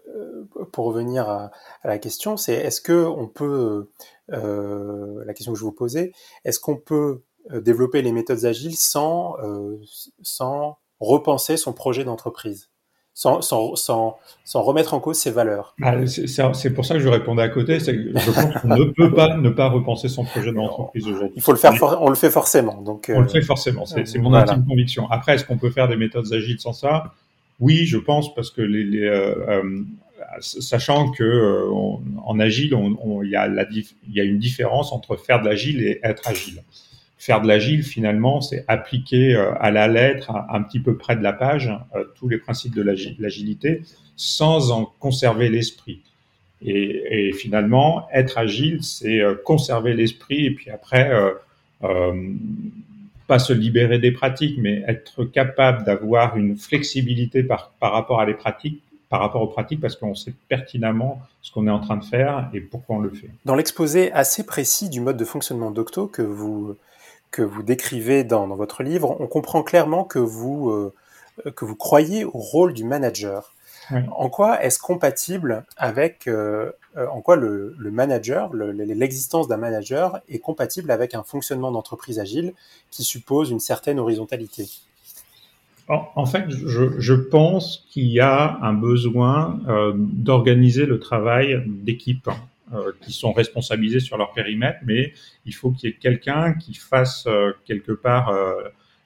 pour 0.72 0.86
revenir 0.86 1.30
à, 1.30 1.52
à 1.84 1.88
la 1.88 1.98
question, 1.98 2.38
c'est 2.38 2.54
est-ce 2.54 2.82
que 2.82 3.06
on 3.06 3.28
peut, 3.28 3.90
euh, 4.32 5.24
la 5.26 5.34
question 5.34 5.54
que 5.54 5.60
je 5.60 5.64
vous 5.64 5.72
posais, 5.72 6.12
est-ce 6.46 6.60
qu'on 6.60 6.78
peut 6.78 7.22
euh, 7.52 7.62
développer 7.62 8.02
les 8.02 8.12
méthodes 8.12 8.46
agiles 8.46 8.76
sans, 8.76 9.36
euh, 9.44 9.78
sans 10.22 10.78
repenser 11.00 11.58
son 11.58 11.74
projet 11.74 12.04
d'entreprise? 12.04 12.70
Sans, 13.14 13.42
sans, 13.42 13.76
sans, 13.76 14.20
sans, 14.46 14.62
remettre 14.62 14.94
en 14.94 15.00
cause 15.00 15.18
ses 15.18 15.32
valeurs? 15.32 15.74
Bah, 15.80 15.96
c'est 16.06 16.74
pour 16.76 16.86
ça 16.86 16.94
que 16.94 17.00
je 17.00 17.10
répondais 17.10 17.42
à 17.42 17.50
côté. 17.50 17.80
Je 17.80 18.22
pense 18.22 18.62
qu'on 18.62 18.68
ne 18.68 18.92
peut 18.92 19.12
pas 19.12 19.38
ne 19.38 19.50
pas 19.50 19.70
repenser 19.70 20.08
son 20.08 20.24
projet 20.24 20.52
d'entreprise 20.52 21.08
aujourd'hui. 21.08 21.34
Il 21.36 21.42
faut 21.42 21.52
le 21.52 21.58
faire, 21.58 21.74
on 22.00 22.10
le 22.10 22.16
fait 22.16 22.30
forcément. 22.30 22.80
Donc, 22.84 23.12
on 23.12 23.22
le 23.22 23.28
fait 23.28 23.42
forcément. 23.42 23.88
C'est 23.88 24.20
mon 24.20 24.30
voilà. 24.30 24.52
intime 24.52 24.68
conviction. 24.68 25.10
Après, 25.10 25.34
est-ce 25.34 25.46
qu'on 25.46 25.58
peut 25.58 25.72
faire 25.72 25.88
des 25.88 25.96
méthodes 25.96 26.32
agiles 26.32 26.60
sans 26.60 26.74
ça? 26.74 27.16
Oui, 27.60 27.86
je 27.86 27.98
pense 27.98 28.34
parce 28.36 28.52
que 28.52 28.62
les, 28.62 29.02
euh, 29.02 29.36
euh, 29.48 29.84
sachant 30.40 31.12
que 31.12 31.24
euh, 31.24 31.70
en 32.24 32.40
agile, 32.40 32.78
il 33.24 33.30
y, 33.30 33.36
a 33.36 33.48
y 34.10 34.20
a 34.20 34.24
une 34.24 34.40
différence 34.40 34.92
entre 34.92 35.16
faire 35.16 35.42
de 35.42 35.46
l'agile 35.48 35.82
et 35.82 36.00
être 36.04 36.28
agile. 36.28 36.64
Faire 37.18 37.42
de 37.42 37.48
l'agile, 37.48 37.84
finalement, 37.84 38.42
c'est 38.42 38.64
appliquer 38.68 39.36
à 39.60 39.72
la 39.72 39.88
lettre, 39.88 40.32
un 40.50 40.62
petit 40.62 40.80
peu 40.80 40.98
près 40.98 41.16
de 41.16 41.24
la 41.24 41.34
page, 41.34 41.72
tous 42.16 42.30
les 42.30 42.38
principes 42.38 42.76
de 42.76 42.84
l'agilité, 42.84 43.82
sans 44.16 44.70
en 44.72 44.86
conserver 44.86 45.50
l'esprit. 45.50 46.04
Et, 46.62 47.30
et, 47.30 47.34
finalement, 47.34 48.08
être 48.14 48.38
agile, 48.38 48.84
c'est 48.84 49.20
conserver 49.44 49.96
l'esprit 49.96 50.46
et 50.46 50.52
puis 50.52 50.70
après 50.70 51.12
euh, 51.84 52.34
pas 53.28 53.40
se 53.40 53.54
libérer 53.54 54.00
des 54.00 54.12
pratiques, 54.12 54.58
mais 54.58 54.84
être 54.88 55.26
capable 55.26 55.84
d'avoir 55.84 56.38
une 56.38 56.58
flexibilité 56.58 57.44
par, 57.44 57.74
rapport 57.82 58.22
à 58.22 58.26
les 58.26 58.34
pratiques, 58.34 58.82
par 59.10 59.20
rapport 59.20 59.42
aux 59.42 59.48
pratiques, 59.48 59.82
parce 59.82 59.96
qu'on 59.96 60.16
sait 60.16 60.34
pertinemment 60.48 61.22
ce 61.42 61.52
qu'on 61.52 61.68
est 61.68 61.72
en 61.72 61.80
train 61.80 61.98
de 61.98 62.06
faire 62.06 62.50
et 62.54 62.62
pourquoi 62.62 62.96
on 62.96 63.00
le 63.00 63.10
fait. 63.10 63.30
Dans 63.46 63.56
l'exposé 63.56 64.12
assez 64.14 64.46
précis 64.46 64.90
du 64.90 65.02
mode 65.02 65.18
de 65.18 65.26
fonctionnement 65.26 65.72
d'Octo 65.72 66.08
que 66.08 66.22
vous, 66.22 66.76
décrivez 67.64 68.24
dans, 68.24 68.48
votre 68.48 68.82
livre, 68.82 69.18
on 69.20 69.28
comprend 69.28 69.62
clairement 69.62 70.06
que 70.06 70.20
vous, 70.20 70.70
euh, 70.70 70.94
que 71.56 71.66
vous 71.66 71.76
croyez 71.76 72.24
au 72.24 72.32
rôle 72.32 72.74
du 72.74 72.86
manager. 72.86 73.54
Oui. 73.92 74.02
En 74.16 74.30
quoi 74.30 74.64
est-ce 74.64 74.80
compatible 74.80 75.66
avec, 75.78 76.28
euh, 76.28 76.72
euh, 76.98 77.08
en 77.08 77.22
quoi 77.22 77.36
le, 77.36 77.76
le 77.78 77.92
manager, 77.92 78.54
l'existence 78.54 79.48
d'un 79.48 79.58
manager 79.58 80.20
est 80.30 80.40
compatible 80.40 80.92
avec 80.92 81.16
un 81.16 81.24
fonctionnement 81.24 81.72
d'entreprise 81.72 82.20
agile 82.20 82.54
qui 82.92 83.04
suppose 83.04 83.50
une 83.50 83.60
certaine 83.60 84.00
horizontalité? 84.00 84.68
En, 85.88 86.06
en 86.16 86.26
fait, 86.26 86.50
je, 86.50 87.00
je 87.00 87.14
pense 87.14 87.88
qu'il 87.90 88.08
y 88.08 88.20
a 88.20 88.60
un 88.62 88.74
besoin 88.74 89.62
euh, 89.68 89.94
d'organiser 89.96 90.86
le 90.86 91.00
travail 91.00 91.64
d'équipe 91.66 92.30
euh, 92.74 92.92
qui 93.02 93.14
sont 93.14 93.32
responsabilisés 93.32 94.02
sur 94.02 94.18
leur 94.18 94.34
périmètre, 94.34 94.80
mais 94.86 95.14
il 95.46 95.56
faut 95.56 95.72
qu'il 95.72 95.90
y 95.90 95.94
ait 95.94 95.96
quelqu'un 95.96 96.54
qui 96.54 96.74
fasse 96.74 97.26
quelque 97.66 97.94
part 97.94 98.34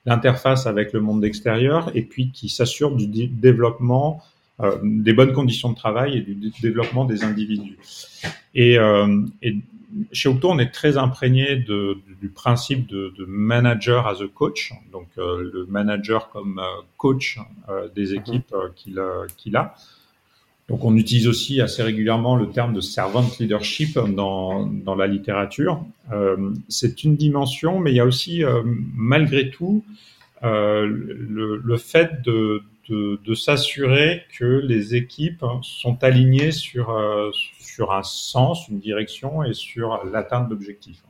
l'interface 0.07 0.65
avec 0.65 0.93
le 0.93 1.00
monde 1.00 1.23
extérieur 1.23 1.91
et 1.93 2.01
puis 2.01 2.31
qui 2.31 2.50
s'assure 2.50 2.95
du 2.95 3.27
développement 3.27 4.23
des 4.84 5.13
bonnes 5.13 5.34
conditions 5.34 5.70
de 5.70 5.75
travail 5.75 6.18
et 6.18 6.22
du 6.22 6.51
développement 6.62 7.06
des 7.06 7.24
individus. 7.24 7.77
Et, 8.53 8.77
euh, 8.77 9.22
et 9.41 9.56
chez 10.12 10.30
Octo, 10.30 10.50
on 10.50 10.60
est 10.60 10.72
très 10.72 10.98
imprégné 10.98 11.56
de, 11.56 11.98
du 12.22 12.30
principe 12.30 12.88
de, 12.88 13.13
de, 13.18 13.25
manager 13.25 14.08
as 14.08 14.22
a 14.22 14.27
coach, 14.34 14.74
donc 14.91 15.08
euh, 15.18 15.50
le 15.53 15.65
manager 15.65 16.30
comme 16.30 16.60
euh, 16.60 16.82
coach 16.98 17.39
euh, 17.70 17.89
des 17.96 18.12
mhm. 18.12 18.20
équipes 18.20 18.56
qu'il 18.75 19.00
a. 19.56 19.75
Donc 20.72 20.86
on 20.86 20.96
utilise 20.96 21.27
aussi 21.27 21.60
assez 21.60 21.84
régulièrement 21.84 22.38
le 22.38 22.50
terme 22.50 22.74
de 22.74 22.80
servant 22.80 23.30
leadership 23.41 24.00
dans, 24.00 24.65
dans 24.65 24.96
la 24.96 25.06
littérature. 25.06 25.84
Euh, 26.13 26.53
c'est 26.70 27.03
une 27.03 27.18
dimension, 27.18 27.80
mais 27.80 27.91
il 27.91 27.96
y 27.96 28.00
a 28.00 28.06
aussi 28.06 28.46
euh, 28.46 28.62
malgré 28.96 29.50
tout 29.50 29.84
euh, 30.44 30.88
le, 30.88 31.58
le, 31.58 31.77
fait 31.77 32.22
de, 32.24 32.63
de, 32.91 33.33
s'assurer 33.33 34.24
que 34.38 34.45
les 34.45 34.95
équipes 34.95 35.45
sont 35.62 36.03
alignées 36.03 36.51
sur, 36.51 36.91
euh, 36.91 37.31
sur 37.60 37.93
un 37.93 38.03
sens, 38.03 38.67
une 38.67 38.79
direction 38.79 39.43
et 39.43 39.53
sur 39.53 40.03
l'atteinte 40.05 40.50
d'objectifs. 40.50 41.01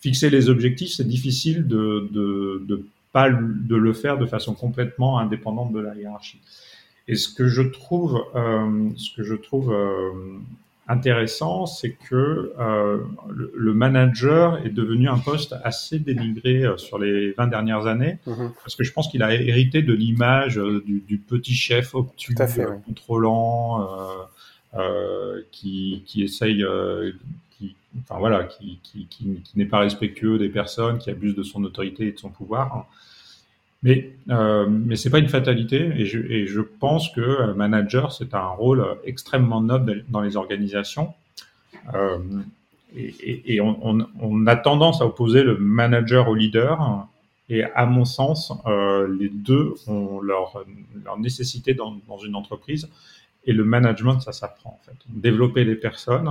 Fixer 0.00 0.30
les 0.30 0.48
objectifs, 0.50 0.92
c'est 0.92 1.08
difficile 1.08 1.66
de, 1.66 2.08
de, 2.10 2.62
de 2.66 2.86
pas 3.12 3.30
de 3.30 3.76
le 3.76 3.92
faire 3.92 4.18
de 4.18 4.26
façon 4.26 4.54
complètement 4.54 5.18
indépendante 5.18 5.72
de 5.72 5.80
la 5.80 5.94
hiérarchie. 5.94 6.40
Et 7.06 7.16
ce 7.16 7.28
que 7.28 7.48
je 7.48 7.62
trouve, 7.62 8.22
euh, 8.34 8.90
ce 8.96 9.14
que 9.14 9.22
je 9.22 9.34
trouve 9.34 9.72
euh, 9.72 10.10
intéressant, 10.86 11.66
c'est 11.66 11.92
que 11.92 12.52
euh, 12.58 12.98
le, 13.30 13.52
le, 13.54 13.74
manager 13.74 14.64
est 14.64 14.70
devenu 14.70 15.08
un 15.08 15.18
poste 15.18 15.54
assez 15.64 15.98
dénigré 15.98 16.64
euh, 16.64 16.76
sur 16.76 16.98
les 16.98 17.32
20 17.32 17.46
dernières 17.46 17.86
années, 17.86 18.18
mmh. 18.26 18.48
parce 18.62 18.76
que 18.76 18.84
je 18.84 18.92
pense 18.92 19.08
qu'il 19.08 19.22
a 19.22 19.34
hérité 19.34 19.82
de 19.82 19.94
l'image 19.94 20.58
euh, 20.58 20.82
du, 20.84 21.00
du, 21.00 21.18
petit 21.18 21.54
chef 21.54 21.94
obtus, 21.94 22.34
fait, 22.36 22.66
oui. 22.66 22.76
contrôlant, 22.86 23.88
qui, 25.52 26.02
qui 26.04 26.24
essaye, 26.24 26.64
qui, 27.56 27.76
enfin 28.00 28.18
voilà, 28.18 28.44
qui, 28.44 28.80
qui, 28.82 29.06
qui 29.06 29.42
n'est 29.54 29.66
pas 29.66 29.78
respectueux 29.78 30.36
des 30.36 30.48
personnes, 30.48 30.98
qui 30.98 31.10
abuse 31.10 31.36
de 31.36 31.44
son 31.44 31.62
autorité 31.64 32.08
et 32.08 32.12
de 32.12 32.18
son 32.18 32.30
pouvoir. 32.30 32.88
Mais, 33.84 34.10
euh, 34.30 34.66
mais 34.68 34.96
c'est 34.96 35.10
pas 35.10 35.18
une 35.18 35.28
fatalité 35.28 35.92
et 35.96 36.06
je, 36.06 36.60
pense 36.60 37.10
que 37.10 37.20
euh, 37.20 37.54
manager, 37.54 38.12
c'est 38.12 38.34
un 38.34 38.48
rôle 38.48 38.84
extrêmement 39.04 39.60
noble 39.60 40.04
dans 40.08 40.22
les 40.22 40.36
organisations. 40.36 41.12
Euh, 41.94 42.18
et, 42.96 43.60
on, 43.60 44.46
a 44.46 44.56
tendance 44.56 45.02
à 45.02 45.06
opposer 45.06 45.42
le 45.42 45.56
manager 45.58 46.28
au 46.28 46.34
leader. 46.34 47.06
Et 47.50 47.64
à 47.64 47.86
mon 47.86 48.04
sens, 48.04 48.52
euh, 48.66 49.14
les 49.18 49.28
deux 49.28 49.74
ont 49.86 50.20
leur, 50.20 50.64
nécessité 51.18 51.74
dans, 51.74 51.96
dans, 52.08 52.18
une 52.18 52.36
entreprise. 52.36 52.88
Et 53.46 53.52
le 53.52 53.64
management, 53.64 54.20
ça 54.20 54.32
s'apprend 54.32 54.80
en 54.80 54.86
fait. 54.86 54.96
Développer 55.08 55.64
les 55.64 55.74
personnes, 55.74 56.30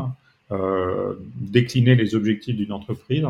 euh, 0.52 1.14
décliner 1.36 1.96
les 1.96 2.16
objectifs 2.16 2.56
d'une 2.56 2.72
entreprise, 2.72 3.26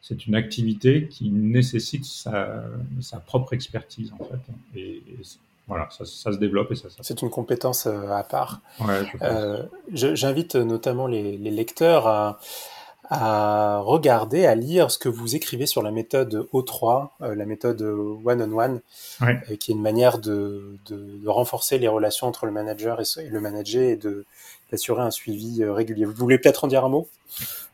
c'est 0.00 0.26
une 0.26 0.34
activité 0.34 1.08
qui 1.08 1.30
nécessite 1.30 2.04
sa, 2.04 2.64
sa, 3.00 3.18
propre 3.18 3.52
expertise 3.52 4.12
en 4.18 4.24
fait. 4.24 4.78
Et, 4.78 5.02
et 5.08 5.18
voilà, 5.66 5.88
ça, 5.90 6.04
ça, 6.06 6.32
se 6.32 6.38
développe 6.38 6.72
et 6.72 6.76
ça. 6.76 6.88
ça... 6.88 6.96
C'est 7.02 7.20
une 7.20 7.30
compétence 7.30 7.86
euh, 7.86 8.10
à 8.10 8.22
part. 8.22 8.60
Ouais, 8.80 9.02
euh, 9.22 9.62
J'invite 9.92 10.56
notamment 10.56 11.06
les, 11.06 11.36
les, 11.36 11.50
lecteurs 11.50 12.06
à, 12.06 12.40
à 13.10 13.80
regarder, 13.80 14.46
à 14.46 14.54
lire 14.54 14.90
ce 14.90 14.98
que 14.98 15.08
vous 15.08 15.34
écrivez 15.34 15.66
sur 15.66 15.82
la 15.82 15.90
méthode 15.90 16.46
O3, 16.52 17.08
euh, 17.22 17.34
la 17.34 17.46
méthode 17.46 17.80
one-on-one, 17.82 18.80
ouais. 19.22 19.40
euh, 19.50 19.56
qui 19.56 19.70
est 19.70 19.74
une 19.74 19.82
manière 19.82 20.18
de, 20.18 20.76
de, 20.86 21.18
de, 21.22 21.28
renforcer 21.28 21.78
les 21.78 21.88
relations 21.88 22.26
entre 22.26 22.44
le 22.46 22.52
manager 22.52 23.00
et, 23.00 23.20
et 23.20 23.28
le 23.30 23.40
manager 23.40 23.82
et 23.82 23.98
d'assurer 24.70 25.02
un 25.02 25.10
suivi 25.10 25.62
euh, 25.62 25.72
régulier. 25.72 26.04
Vous 26.04 26.12
voulez 26.12 26.38
peut-être 26.38 26.64
en 26.64 26.68
dire 26.68 26.84
un 26.84 26.90
mot? 26.90 27.08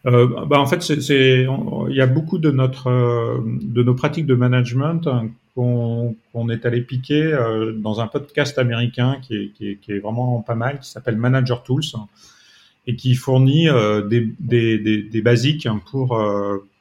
Euh, 0.07 0.45
bah 0.47 0.59
en 0.59 0.67
fait, 0.67 0.83
c'est, 0.83 1.47
il 1.47 1.97
y 1.97 2.00
a 2.00 2.07
beaucoup 2.07 2.38
de 2.38 2.50
notre, 2.50 2.88
euh, 2.88 3.41
de 3.62 3.83
nos 3.83 3.95
pratiques 3.95 4.26
de 4.26 4.35
management 4.35 5.07
hein, 5.07 5.29
qu'on, 5.55 6.49
est 6.50 6.67
allé 6.67 6.83
piquer 6.83 7.23
euh, 7.23 7.73
dans 7.73 8.00
un 8.00 8.07
podcast 8.07 8.59
américain 8.59 9.19
qui 9.23 9.37
est, 9.37 9.49
qui 9.53 9.71
est, 9.71 9.76
qui 9.76 9.93
est 9.93 10.00
vraiment 10.00 10.43
pas 10.43 10.55
mal, 10.55 10.81
qui 10.81 10.91
s'appelle 10.91 11.17
Manager 11.17 11.62
Tools 11.62 11.85
et 12.87 12.97
qui 12.97 13.14
fournit 13.14 13.69
euh, 13.69 14.03
des, 14.03 14.29
des, 14.41 14.79
des, 14.79 15.03
des, 15.03 15.23
basiques 15.23 15.69
pour 15.91 16.21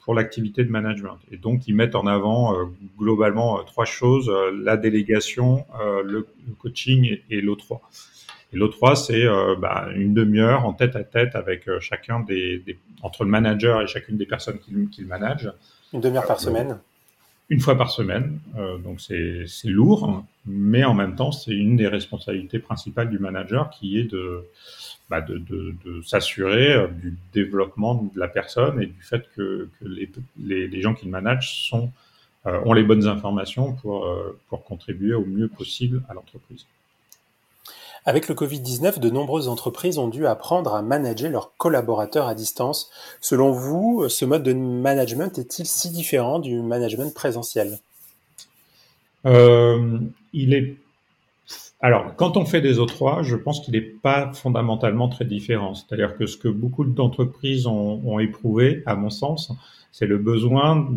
pour 0.04 0.14
l'activité 0.14 0.66
de 0.66 0.70
management. 0.70 1.18
Et 1.32 1.38
donc, 1.38 1.66
ils 1.68 1.74
mettent 1.74 1.96
en 1.96 2.06
avant 2.08 2.58
globalement 3.00 3.64
trois 3.64 3.86
choses 3.86 4.30
la 4.54 4.76
délégation, 4.76 5.66
le, 6.04 6.28
le, 6.46 6.54
coaching 6.60 7.06
et, 7.06 7.38
et 7.38 7.42
l'O3. 7.42 7.80
Et 8.54 8.58
l'O3, 8.58 8.96
c'est 8.96 9.26
euh, 9.26 9.56
bah, 9.58 9.88
une 9.96 10.14
demi-heure 10.14 10.66
en 10.66 10.74
tête 10.74 10.96
à 10.96 11.04
tête 11.04 11.36
avec 11.36 11.68
euh, 11.68 11.80
chacun 11.80 12.20
des, 12.20 12.60
des, 12.60 12.78
entre 13.02 13.24
le 13.24 13.32
manager 13.32 13.82
et 13.82 13.88
chacune 13.88 14.16
des 14.16 14.28
personnes 14.28 14.60
qu'il 14.60 14.88
qu 14.90 15.06
manage. 15.06 15.52
Une 15.92 16.02
demi-heure 16.02 16.28
par 16.28 16.38
euh, 16.38 16.40
semaine. 16.40 16.80
Une 17.54 17.60
fois 17.60 17.78
par 17.78 17.92
semaine, 17.92 18.40
euh, 18.58 18.80
donc 18.80 19.00
c'est 19.00 19.46
lourd, 19.66 20.26
mais 20.48 20.84
en 20.84 20.96
même 20.96 21.16
temps, 21.16 21.32
c'est 21.32 21.54
une 21.54 21.76
des 21.76 21.88
responsabilités 21.88 22.58
principales 22.58 23.12
du 23.12 23.20
manager 23.20 23.70
qui 23.70 24.00
est 24.00 24.06
de, 24.06 24.44
bah, 25.08 25.24
s'assurer 26.04 26.88
du 27.00 27.16
développement 27.32 28.10
de 28.12 28.20
la 28.20 28.28
personne 28.28 28.82
et 28.82 28.88
du 28.88 29.02
fait 29.04 29.30
que, 29.36 29.70
les, 29.84 30.68
les, 30.68 30.82
gens 30.82 30.96
qu'il 30.96 31.12
manage 31.12 31.70
sont, 31.70 31.92
euh, 32.48 32.60
ont 32.66 32.74
les 32.74 32.82
bonnes 32.82 33.06
informations 33.06 33.78
euh, 33.86 34.32
pour 34.50 34.64
contribuer 34.64 35.14
au 35.14 35.24
mieux 35.24 35.48
possible 35.48 36.02
à 36.10 36.16
l'entreprise. 36.16 36.66
Avec 38.06 38.28
le 38.28 38.36
Covid-19, 38.36 39.00
de 39.00 39.10
nombreuses 39.10 39.48
entreprises 39.48 39.98
ont 39.98 40.10
dû 40.10 40.28
apprendre 40.28 40.76
à 40.76 40.82
manager 40.82 41.32
leurs 41.32 41.56
collaborateurs 41.58 42.28
à 42.28 42.36
distance. 42.36 42.90
Selon 43.22 43.52
vous, 43.52 44.10
ce 44.10 44.26
mode 44.26 44.44
de 44.44 44.52
management 44.54 45.38
est-il 45.38 45.66
si 45.66 45.90
différent 45.90 46.40
du 46.40 46.62
management 46.62 47.14
présentiel? 47.14 47.80
Euh, 49.26 50.00
Il 50.34 50.54
est. 50.54 50.76
Alors, 51.80 52.16
quand 52.16 52.38
on 52.38 52.46
fait 52.46 52.62
des 52.62 52.78
O3, 52.78 53.24
je 53.24 53.36
pense 53.36 53.60
qu'il 53.62 53.74
n'est 53.74 53.82
pas 53.82 54.32
fondamentalement 54.34 55.10
très 55.10 55.26
différent. 55.26 55.74
C'est-à-dire 55.74 56.18
que 56.18 56.26
ce 56.26 56.38
que 56.38 56.48
beaucoup 56.48 56.86
d'entreprises 56.86 57.68
ont, 57.68 58.20
éprouvé, 58.20 58.84
à 58.86 58.96
mon 58.96 59.10
sens, 59.10 59.52
c'est 59.92 60.06
le 60.06 60.18
besoin 60.18 60.88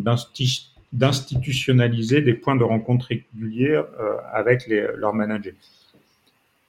d'institutionnaliser 0.93 2.23
des 2.23 2.35
points 2.35 2.55
de 2.55 2.63
rencontre 2.63 3.07
réguliers 3.07 3.75
euh, 3.75 4.17
avec 4.33 4.69
leurs 4.69 5.13
managers. 5.13 5.57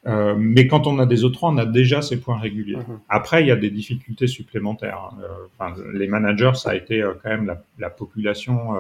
Euh, 0.07 0.35
mais 0.37 0.67
quand 0.67 0.87
on 0.87 0.99
a 0.99 1.05
des 1.05 1.23
autres, 1.23 1.43
on 1.43 1.57
a 1.57 1.65
déjà 1.65 2.01
ces 2.01 2.19
points 2.19 2.39
réguliers. 2.39 2.77
Mmh. 2.77 2.99
Après, 3.09 3.43
il 3.43 3.47
y 3.47 3.51
a 3.51 3.55
des 3.57 3.69
difficultés 3.69 4.27
supplémentaires. 4.27 5.11
Euh, 5.21 5.27
enfin, 5.57 5.75
les 5.93 6.07
managers, 6.07 6.53
ça 6.55 6.71
a 6.71 6.75
été 6.75 7.01
euh, 7.01 7.13
quand 7.21 7.29
même 7.29 7.45
la, 7.45 7.61
la 7.77 7.89
population 7.89 8.75
euh, 8.75 8.79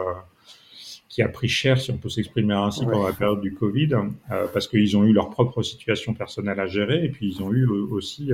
qui 1.09 1.21
a 1.21 1.27
pris 1.27 1.49
cher, 1.49 1.81
si 1.81 1.91
on 1.91 1.97
peut 1.97 2.09
s'exprimer 2.09 2.53
ainsi, 2.53 2.85
ouais. 2.85 2.91
pendant 2.91 3.07
la 3.07 3.13
période 3.13 3.41
du 3.41 3.53
Covid, 3.53 3.89
euh, 3.93 4.45
parce 4.53 4.67
qu'ils 4.67 4.95
ont 4.95 5.03
eu 5.03 5.11
leur 5.11 5.29
propre 5.29 5.63
situation 5.63 6.13
personnelle 6.13 6.59
à 6.59 6.67
gérer, 6.67 7.03
et 7.03 7.09
puis 7.09 7.27
ils 7.27 7.43
ont 7.43 7.51
eu 7.51 7.67
aussi 7.67 8.31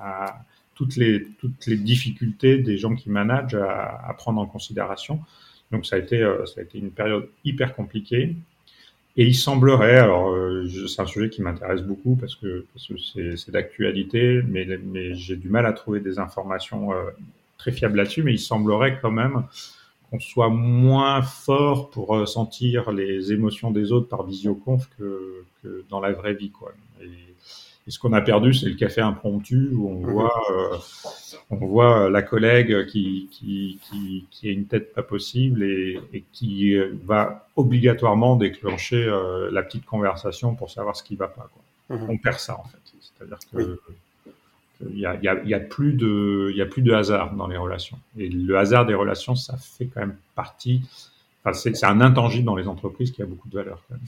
à, 0.00 0.44
toutes 0.74 0.96
les 0.96 1.26
toutes 1.38 1.66
les 1.66 1.76
difficultés 1.76 2.56
des 2.58 2.78
gens 2.78 2.94
qui 2.94 3.10
managent 3.10 3.54
à, 3.54 4.08
à 4.08 4.14
prendre 4.14 4.40
en 4.40 4.46
considération. 4.46 5.20
Donc 5.70 5.84
ça 5.86 5.96
a 5.96 5.98
été 5.98 6.18
ça 6.46 6.60
a 6.60 6.64
été 6.64 6.78
une 6.78 6.90
période 6.90 7.28
hyper 7.44 7.74
compliquée. 7.76 8.34
Et 9.16 9.26
il 9.26 9.34
semblerait, 9.34 9.98
alors 9.98 10.30
euh, 10.30 10.66
c'est 10.88 11.02
un 11.02 11.06
sujet 11.06 11.28
qui 11.28 11.42
m'intéresse 11.42 11.82
beaucoup 11.82 12.16
parce 12.16 12.34
que 12.34 12.64
c'est 12.76 13.50
d'actualité, 13.50 14.40
mais 14.48 14.66
mais 14.84 15.14
j'ai 15.14 15.36
du 15.36 15.50
mal 15.50 15.66
à 15.66 15.72
trouver 15.72 16.00
des 16.00 16.18
informations 16.18 16.92
euh, 16.92 17.10
très 17.58 17.72
fiables 17.72 17.98
là-dessus. 17.98 18.22
Mais 18.22 18.32
il 18.32 18.38
semblerait 18.38 18.98
quand 19.02 19.10
même 19.10 19.44
qu'on 20.10 20.18
soit 20.18 20.48
moins 20.48 21.20
fort 21.20 21.90
pour 21.90 22.26
sentir 22.26 22.90
les 22.90 23.32
émotions 23.32 23.70
des 23.70 23.92
autres 23.92 24.08
par 24.08 24.24
visioconf 24.24 24.88
que, 24.98 25.44
que 25.62 25.84
dans 25.90 26.00
la 26.00 26.12
vraie 26.12 26.34
vie, 26.34 26.50
quoi. 26.50 26.72
Et 27.86 27.90
ce 27.90 27.98
qu'on 27.98 28.12
a 28.12 28.20
perdu, 28.20 28.54
c'est 28.54 28.68
le 28.68 28.76
café 28.76 29.00
impromptu 29.00 29.70
où 29.72 29.88
on 29.88 29.94
mmh. 29.94 30.10
voit, 30.10 30.42
euh, 30.50 30.76
on 31.50 31.56
voit 31.56 32.08
la 32.10 32.22
collègue 32.22 32.86
qui, 32.86 33.28
qui, 33.32 33.80
qui, 33.82 34.26
qui, 34.30 34.48
a 34.48 34.52
une 34.52 34.66
tête 34.66 34.94
pas 34.94 35.02
possible 35.02 35.64
et, 35.64 36.00
et 36.12 36.22
qui 36.32 36.76
va 37.04 37.48
obligatoirement 37.56 38.36
déclencher 38.36 39.04
euh, 39.04 39.50
la 39.50 39.62
petite 39.62 39.84
conversation 39.84 40.54
pour 40.54 40.70
savoir 40.70 40.94
ce 40.94 41.02
qui 41.02 41.16
va 41.16 41.26
pas. 41.26 41.50
Quoi. 41.52 41.96
Mmh. 41.96 42.10
On 42.10 42.18
perd 42.18 42.38
ça 42.38 42.58
en 42.58 42.64
fait. 42.64 42.78
C'est-à-dire 43.00 43.38
que 43.52 43.56
oui. 43.88 44.32
Il 44.90 44.98
y 44.98 45.06
a, 45.06 45.14
y, 45.22 45.28
a, 45.28 45.40
y 45.44 45.54
a, 45.54 45.60
plus 45.60 45.92
de, 45.92 46.52
y 46.56 46.60
a 46.60 46.66
plus 46.66 46.82
de 46.82 46.92
hasard 46.92 47.34
dans 47.34 47.46
les 47.46 47.56
relations. 47.56 47.98
Et 48.18 48.28
le 48.28 48.58
hasard 48.58 48.84
des 48.84 48.94
relations, 48.94 49.36
ça 49.36 49.56
fait 49.56 49.86
quand 49.86 50.00
même 50.00 50.16
partie. 50.34 50.82
Enfin, 51.44 51.52
c'est 51.52 51.84
un 51.84 52.00
intangible 52.00 52.44
dans 52.44 52.56
les 52.56 52.66
entreprises 52.66 53.12
qui 53.12 53.22
a 53.22 53.26
beaucoup 53.26 53.48
de 53.48 53.54
valeur. 53.56 53.82
Quand 53.88 53.94
même. 53.94 54.04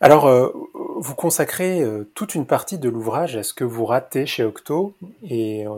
Alors, 0.00 0.26
euh, 0.26 0.52
vous 0.98 1.14
consacrez 1.14 1.82
euh, 1.82 2.10
toute 2.14 2.34
une 2.34 2.46
partie 2.46 2.78
de 2.78 2.88
l'ouvrage 2.88 3.36
à 3.36 3.42
ce 3.42 3.54
que 3.54 3.64
vous 3.64 3.84
ratez 3.84 4.26
chez 4.26 4.44
Octo, 4.44 4.94
et, 5.22 5.66
euh, 5.66 5.72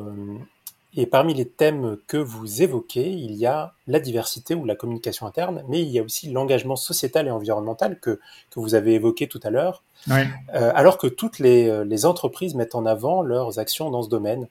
et, 0.97 1.07
parmi 1.07 1.35
les 1.35 1.49
thèmes 1.49 1.99
que 2.07 2.17
vous 2.17 2.63
évoquez, 2.63 3.11
il 3.11 3.33
y 3.33 3.47
a 3.47 3.75
la 3.87 4.01
diversité 4.01 4.55
ou 4.55 4.65
la 4.65 4.75
communication 4.75 5.27
interne, 5.27 5.63
mais 5.69 5.81
il 5.81 5.89
y 5.89 5.99
a 5.99 6.03
aussi 6.03 6.31
l'engagement 6.31 6.77
sociétal 6.77 7.27
et 7.27 7.31
environnemental 7.31 7.99
que, 8.01 8.21
que 8.51 8.61
vous 8.61 8.75
avez 8.75 8.95
évoqué 8.95 9.27
tout 9.27 9.41
à 9.43 9.51
l'heure, 9.51 9.83
oui. 10.07 10.21
Euh, 10.55 10.71
alors 10.75 10.97
que 10.97 11.09
toutes 11.09 11.41
les, 11.41 11.85
les, 11.85 12.07
entreprises 12.07 12.55
mettent 12.55 12.77
en 12.77 12.87
avant 12.87 13.23
leurs 13.23 13.59
actions 13.59 13.91
dans 13.91 14.03
ce 14.03 14.09
domaine. 14.09 14.47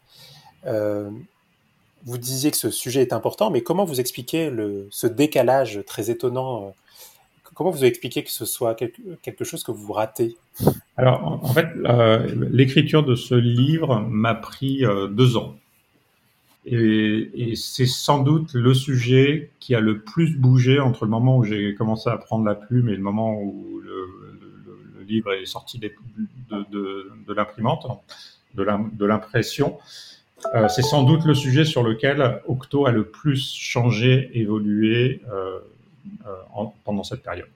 Vous 2.05 2.17
disiez 2.17 2.51
que 2.51 2.57
ce 2.57 2.69
sujet 2.69 3.01
est 3.01 3.11
important, 3.11 3.49
mais 3.49 3.61
comment 3.61 3.83
vous 3.83 3.99
expliquez 3.99 4.49
le, 4.49 4.87
ce 4.91 5.07
décalage 5.07 5.81
très 5.85 6.09
étonnant 6.09 6.73
Comment 7.57 7.71
vous 7.71 7.85
expliquez 7.85 8.23
que 8.23 8.29
ce 8.29 8.45
soit 8.45 8.75
quelque 8.75 9.43
chose 9.43 9.63
que 9.63 9.71
vous 9.71 9.91
ratez? 9.91 10.37
Alors, 10.95 11.43
en, 11.43 11.53
fait, 11.53 11.65
l'écriture 12.51 13.03
de 13.03 13.15
ce 13.15 13.33
livre 13.33 13.99
m'a 14.01 14.35
pris 14.35 14.83
deux 15.09 15.37
ans. 15.37 15.55
Et, 16.67 17.55
c'est 17.55 17.87
sans 17.87 18.19
doute 18.19 18.53
le 18.53 18.75
sujet 18.75 19.49
qui 19.59 19.73
a 19.73 19.79
le 19.79 20.01
plus 20.01 20.37
bougé 20.37 20.79
entre 20.79 21.05
le 21.05 21.09
moment 21.09 21.35
où 21.37 21.43
j'ai 21.43 21.73
commencé 21.73 22.11
à 22.11 22.17
prendre 22.17 22.45
la 22.45 22.53
plume 22.53 22.89
et 22.89 22.95
le 22.95 23.01
moment 23.01 23.41
où 23.41 23.81
le, 23.83 25.03
livre 25.07 25.33
est 25.33 25.47
sorti 25.47 25.79
de, 25.79 27.33
l'imprimante, 27.33 27.87
de 28.53 29.05
l'impression. 29.05 29.79
Euh, 30.53 30.67
c'est 30.67 30.83
sans 30.83 31.01
doute 31.01 31.25
le 31.25 31.33
sujet 31.33 31.65
sur 31.65 31.81
lequel 31.81 32.41
Octo 32.47 32.85
a 32.85 32.91
le 32.91 33.05
plus 33.05 33.55
changé, 33.55 34.29
évolué 34.33 35.21
euh, 35.31 35.59
euh, 36.25 36.63
pendant 36.83 37.03
cette 37.03 37.23
période. 37.23 37.49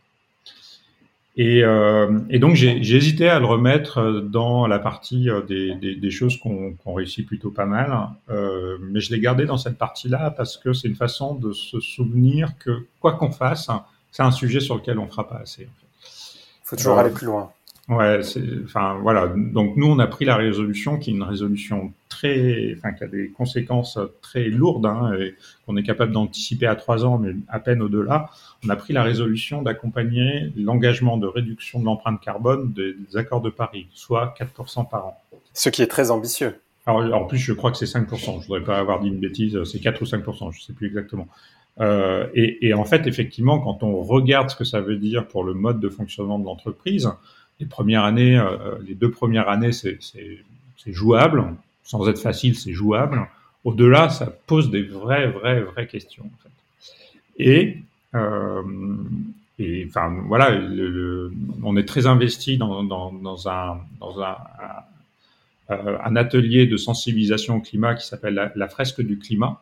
Et, 1.38 1.64
euh, 1.64 2.20
et 2.30 2.40
donc 2.40 2.56
j'ai 2.56 2.78
hésité 2.96 3.30
à 3.30 3.40
le 3.40 3.46
remettre 3.46 4.20
dans 4.20 4.68
la 4.68 4.80
partie 4.80 5.30
euh, 5.30 5.42
des, 5.42 5.76
des, 5.76 5.96
des 5.96 6.12
choses 6.12 6.38
qu'on 6.38 6.74
qu 6.74 6.90
réussit 6.90 7.26
plutôt 7.26 7.52
pas 7.52 7.66
mal, 7.66 8.10
euh, 8.30 8.78
mais 8.82 9.00
je 9.00 9.14
l'ai 9.14 9.20
gardé 9.22 9.46
dans 9.46 9.58
cette 9.58 9.78
partie-là 9.78 10.32
parce 10.32 10.58
que 10.58 10.74
c'est 10.74 10.90
une 10.90 10.96
façon 10.96 11.36
de 11.36 11.54
se 11.54 11.80
souvenir 11.80 12.58
que 12.60 12.86
quoi 13.00 13.14
qu'on 13.14 13.32
fasse, 13.32 13.70
c'est 14.12 14.24
un 14.24 14.32
sujet 14.32 14.60
sur 14.60 14.76
lequel 14.76 15.00
on 15.00 15.08
fera 15.08 15.30
pas 15.30 15.38
assez. 15.38 15.64
Il 15.64 16.66
faut 16.66 16.76
toujours 16.76 16.98
aller 16.98 17.12
plus 17.12 17.28
loin. 17.28 17.50
Ouais, 17.92 18.22
enfin 18.64 18.98
voilà. 19.02 19.28
Donc 19.28 19.76
nous, 19.76 19.86
on 19.86 20.00
a 20.00 20.08
pris 20.08 20.24
la 20.24 20.38
résolution 20.38 20.98
qui 20.98 21.10
est 21.10 21.14
une 21.14 21.24
résolution 21.24 21.92
très, 22.08 22.74
enfin 22.78 22.94
qui 22.94 23.04
a 23.04 23.08
des 23.08 23.32
conséquences 23.32 24.00
très 24.22 24.46
lourdes 24.46 24.86
hein, 24.86 25.12
et 25.20 25.36
qu'on 25.66 25.76
est 25.76 25.84
capable 25.84 26.14
d'anticiper 26.14 26.68
à 26.68 26.78
trois 26.78 27.04
ans, 27.04 27.18
mais 27.18 27.34
à 27.50 27.60
peine 27.60 27.82
au-delà. 27.82 28.30
On 28.66 28.70
a 28.70 28.78
pris 28.78 28.94
la 28.94 29.04
résolution 29.04 29.62
d'accompagner 29.62 30.54
l'engagement 30.56 31.18
de 31.18 31.28
réduction 31.28 31.82
de 31.82 31.86
l'empreinte 31.86 32.22
carbone 32.22 32.72
des, 32.72 32.96
accords 33.18 33.42
de 33.42 33.50
Paris, 33.50 33.88
soit 33.94 34.34
4% 34.40 34.90
par 34.90 35.08
an. 35.08 35.22
Ce 35.54 35.68
qui 35.68 35.82
est 35.82 35.88
très 35.88 36.12
ambitieux. 36.12 36.62
Alors 36.86 37.14
en 37.14 37.26
plus, 37.26 37.40
je 37.40 37.52
crois 37.52 37.72
que 37.72 37.78
c'est 37.78 37.94
5%. 37.94 38.42
Je 38.42 38.48
voudrais 38.48 38.64
pas 38.64 38.80
avoir 38.80 39.02
dit 39.02 39.10
une 39.10 39.20
bêtise. 39.20 39.62
C'est 39.66 39.80
4 39.80 40.02
ou 40.02 40.06
5%. 40.06 40.54
Je 40.54 40.62
sais 40.62 40.72
plus 40.72 40.88
exactement. 40.88 41.28
Euh, 41.82 42.28
et, 42.36 42.68
et 42.68 42.74
en 42.74 42.86
fait, 42.86 43.06
effectivement, 43.06 43.60
quand 43.60 43.84
on 43.84 44.02
regarde 44.02 44.50
ce 44.50 44.56
que 44.56 44.64
ça 44.64 44.80
veut 44.80 44.96
dire 44.96 45.28
pour 45.28 45.44
le 45.44 45.54
mode 45.54 45.82
de 45.82 45.90
fonctionnement 45.90 46.40
de 46.40 46.46
l'entreprise 46.46 47.10
les 47.62 47.68
premières 47.68 48.04
années, 48.04 48.38
euh, 48.38 48.76
les 48.86 48.96
deux 48.96 49.12
premières 49.12 49.48
années, 49.48 49.72
c'est 49.72 50.00
jouable. 50.88 51.46
Sans 51.84 52.08
être 52.10 52.20
facile, 52.20 52.56
c'est 52.56 52.74
jouable. 52.74 53.28
Au-delà, 53.64 54.10
ça 54.10 54.26
pose 54.26 54.72
des 54.72 54.82
vraies, 54.82 55.28
vraies, 55.28 55.62
vraies 55.62 55.88
questions. 55.88 56.30
Euh, 57.40 58.64
et 59.60 59.86
enfin, 59.88 60.24
voilà, 60.26 60.60
on 61.62 61.78
est 61.78 61.88
très 61.88 62.08
investi 62.08 62.58
dans, 62.58 62.84
euh, 65.70 65.98
un, 66.04 66.16
atelier 66.16 66.66
de 66.66 66.78
sensibilisation 66.78 67.58
au 67.58 67.62
climat 67.62 67.94
qui 67.94 68.08
s'appelle 68.08 68.52
la, 68.56 68.68
fresque 68.68 69.02
du 69.02 69.20
climat. 69.20 69.62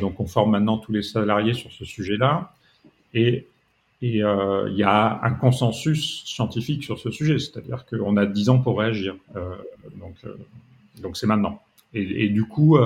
Donc, 0.00 0.18
on 0.18 0.26
forme 0.26 0.50
maintenant 0.50 0.78
tous 0.78 0.92
les 0.92 1.02
salariés 1.02 1.54
sur 1.54 1.70
ce 1.70 1.84
sujet-là. 1.84 2.52
Et 3.14 3.46
et 4.02 4.22
euh, 4.22 4.68
il 4.70 4.76
y 4.76 4.82
a 4.82 5.20
un 5.22 5.32
consensus 5.32 6.24
scientifique 6.24 6.84
sur 6.84 6.98
ce 6.98 7.10
sujet, 7.10 7.38
c'est-à-dire 7.38 7.84
qu'on 7.86 8.16
a 8.16 8.26
10 8.26 8.48
ans 8.48 8.58
pour 8.58 8.78
réagir. 8.78 9.16
Euh, 9.36 9.56
donc, 9.96 10.14
euh, 10.24 10.36
donc 11.02 11.16
c'est 11.16 11.26
maintenant. 11.26 11.60
Et, 11.92 12.24
et, 12.24 12.28
du 12.28 12.44
coup, 12.44 12.78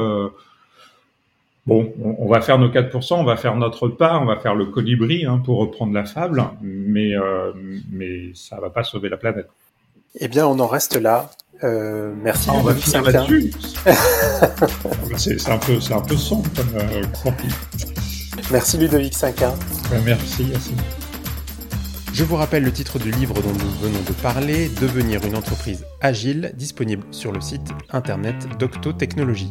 bon, 1.66 1.92
on, 2.02 2.16
on, 2.18 2.26
va 2.26 2.40
faire 2.40 2.58
nos 2.58 2.68
4%, 2.68 3.14
on 3.14 3.24
va 3.24 3.36
faire 3.36 3.54
notre 3.56 3.88
part, 3.88 4.22
on 4.22 4.24
va 4.24 4.36
faire 4.36 4.54
le 4.54 4.64
colibri, 4.66 5.26
hein, 5.26 5.42
pour 5.44 5.58
reprendre 5.58 5.92
la 5.92 6.06
fable, 6.06 6.42
mais, 6.62 7.12
mais 7.90 8.30
ça 8.32 8.58
va 8.60 8.70
pas 8.70 8.82
sauver 8.82 9.10
la 9.10 9.18
planète. 9.18 9.50
Eh 10.20 10.28
bien, 10.28 10.46
on 10.46 10.58
en 10.58 10.66
reste 10.66 10.96
là. 10.96 11.30
Euh, 11.62 12.12
merci. 12.16 12.48
Ah, 12.50 12.56
on 12.56 12.62
va 12.62 12.74
finir 12.74 13.02
là-dessus. 13.02 13.52
c'est 15.16 15.50
un 15.50 15.58
peu, 15.58 15.80
c'est 15.80 15.94
un 15.94 16.00
peu 16.00 16.16
sombre 16.16 16.48
comme, 16.56 16.74
euh, 16.76 17.02
Merci 18.50 18.78
Ludovic 18.78 19.14
5 19.14 19.42
Merci, 20.04 20.46
merci. 20.50 20.74
Je 22.14 22.22
vous 22.22 22.36
rappelle 22.36 22.62
le 22.62 22.70
titre 22.70 23.00
du 23.00 23.10
livre 23.10 23.34
dont 23.34 23.52
nous 23.52 23.70
venons 23.82 24.00
de 24.06 24.12
parler, 24.12 24.68
Devenir 24.80 25.24
une 25.26 25.34
entreprise 25.34 25.84
agile, 26.00 26.52
disponible 26.54 27.04
sur 27.10 27.32
le 27.32 27.40
site 27.40 27.72
internet 27.90 28.36
d'Octo 28.56 28.92
Technologies. 28.92 29.50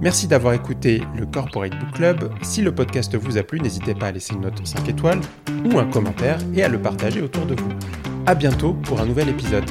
Merci 0.00 0.28
d'avoir 0.28 0.54
écouté 0.54 1.02
le 1.16 1.26
Corporate 1.26 1.76
Book 1.76 1.94
Club. 1.94 2.32
Si 2.42 2.62
le 2.62 2.72
podcast 2.72 3.16
vous 3.16 3.38
a 3.38 3.42
plu, 3.42 3.60
n'hésitez 3.60 3.96
pas 3.96 4.06
à 4.06 4.12
laisser 4.12 4.34
une 4.34 4.42
note 4.42 4.64
5 4.64 4.88
étoiles 4.88 5.20
ou 5.64 5.80
un 5.80 5.86
commentaire 5.86 6.38
et 6.54 6.62
à 6.62 6.68
le 6.68 6.80
partager 6.80 7.22
autour 7.22 7.44
de 7.44 7.56
vous. 7.60 7.72
À 8.24 8.36
bientôt 8.36 8.74
pour 8.74 9.00
un 9.00 9.06
nouvel 9.06 9.28
épisode. 9.28 9.68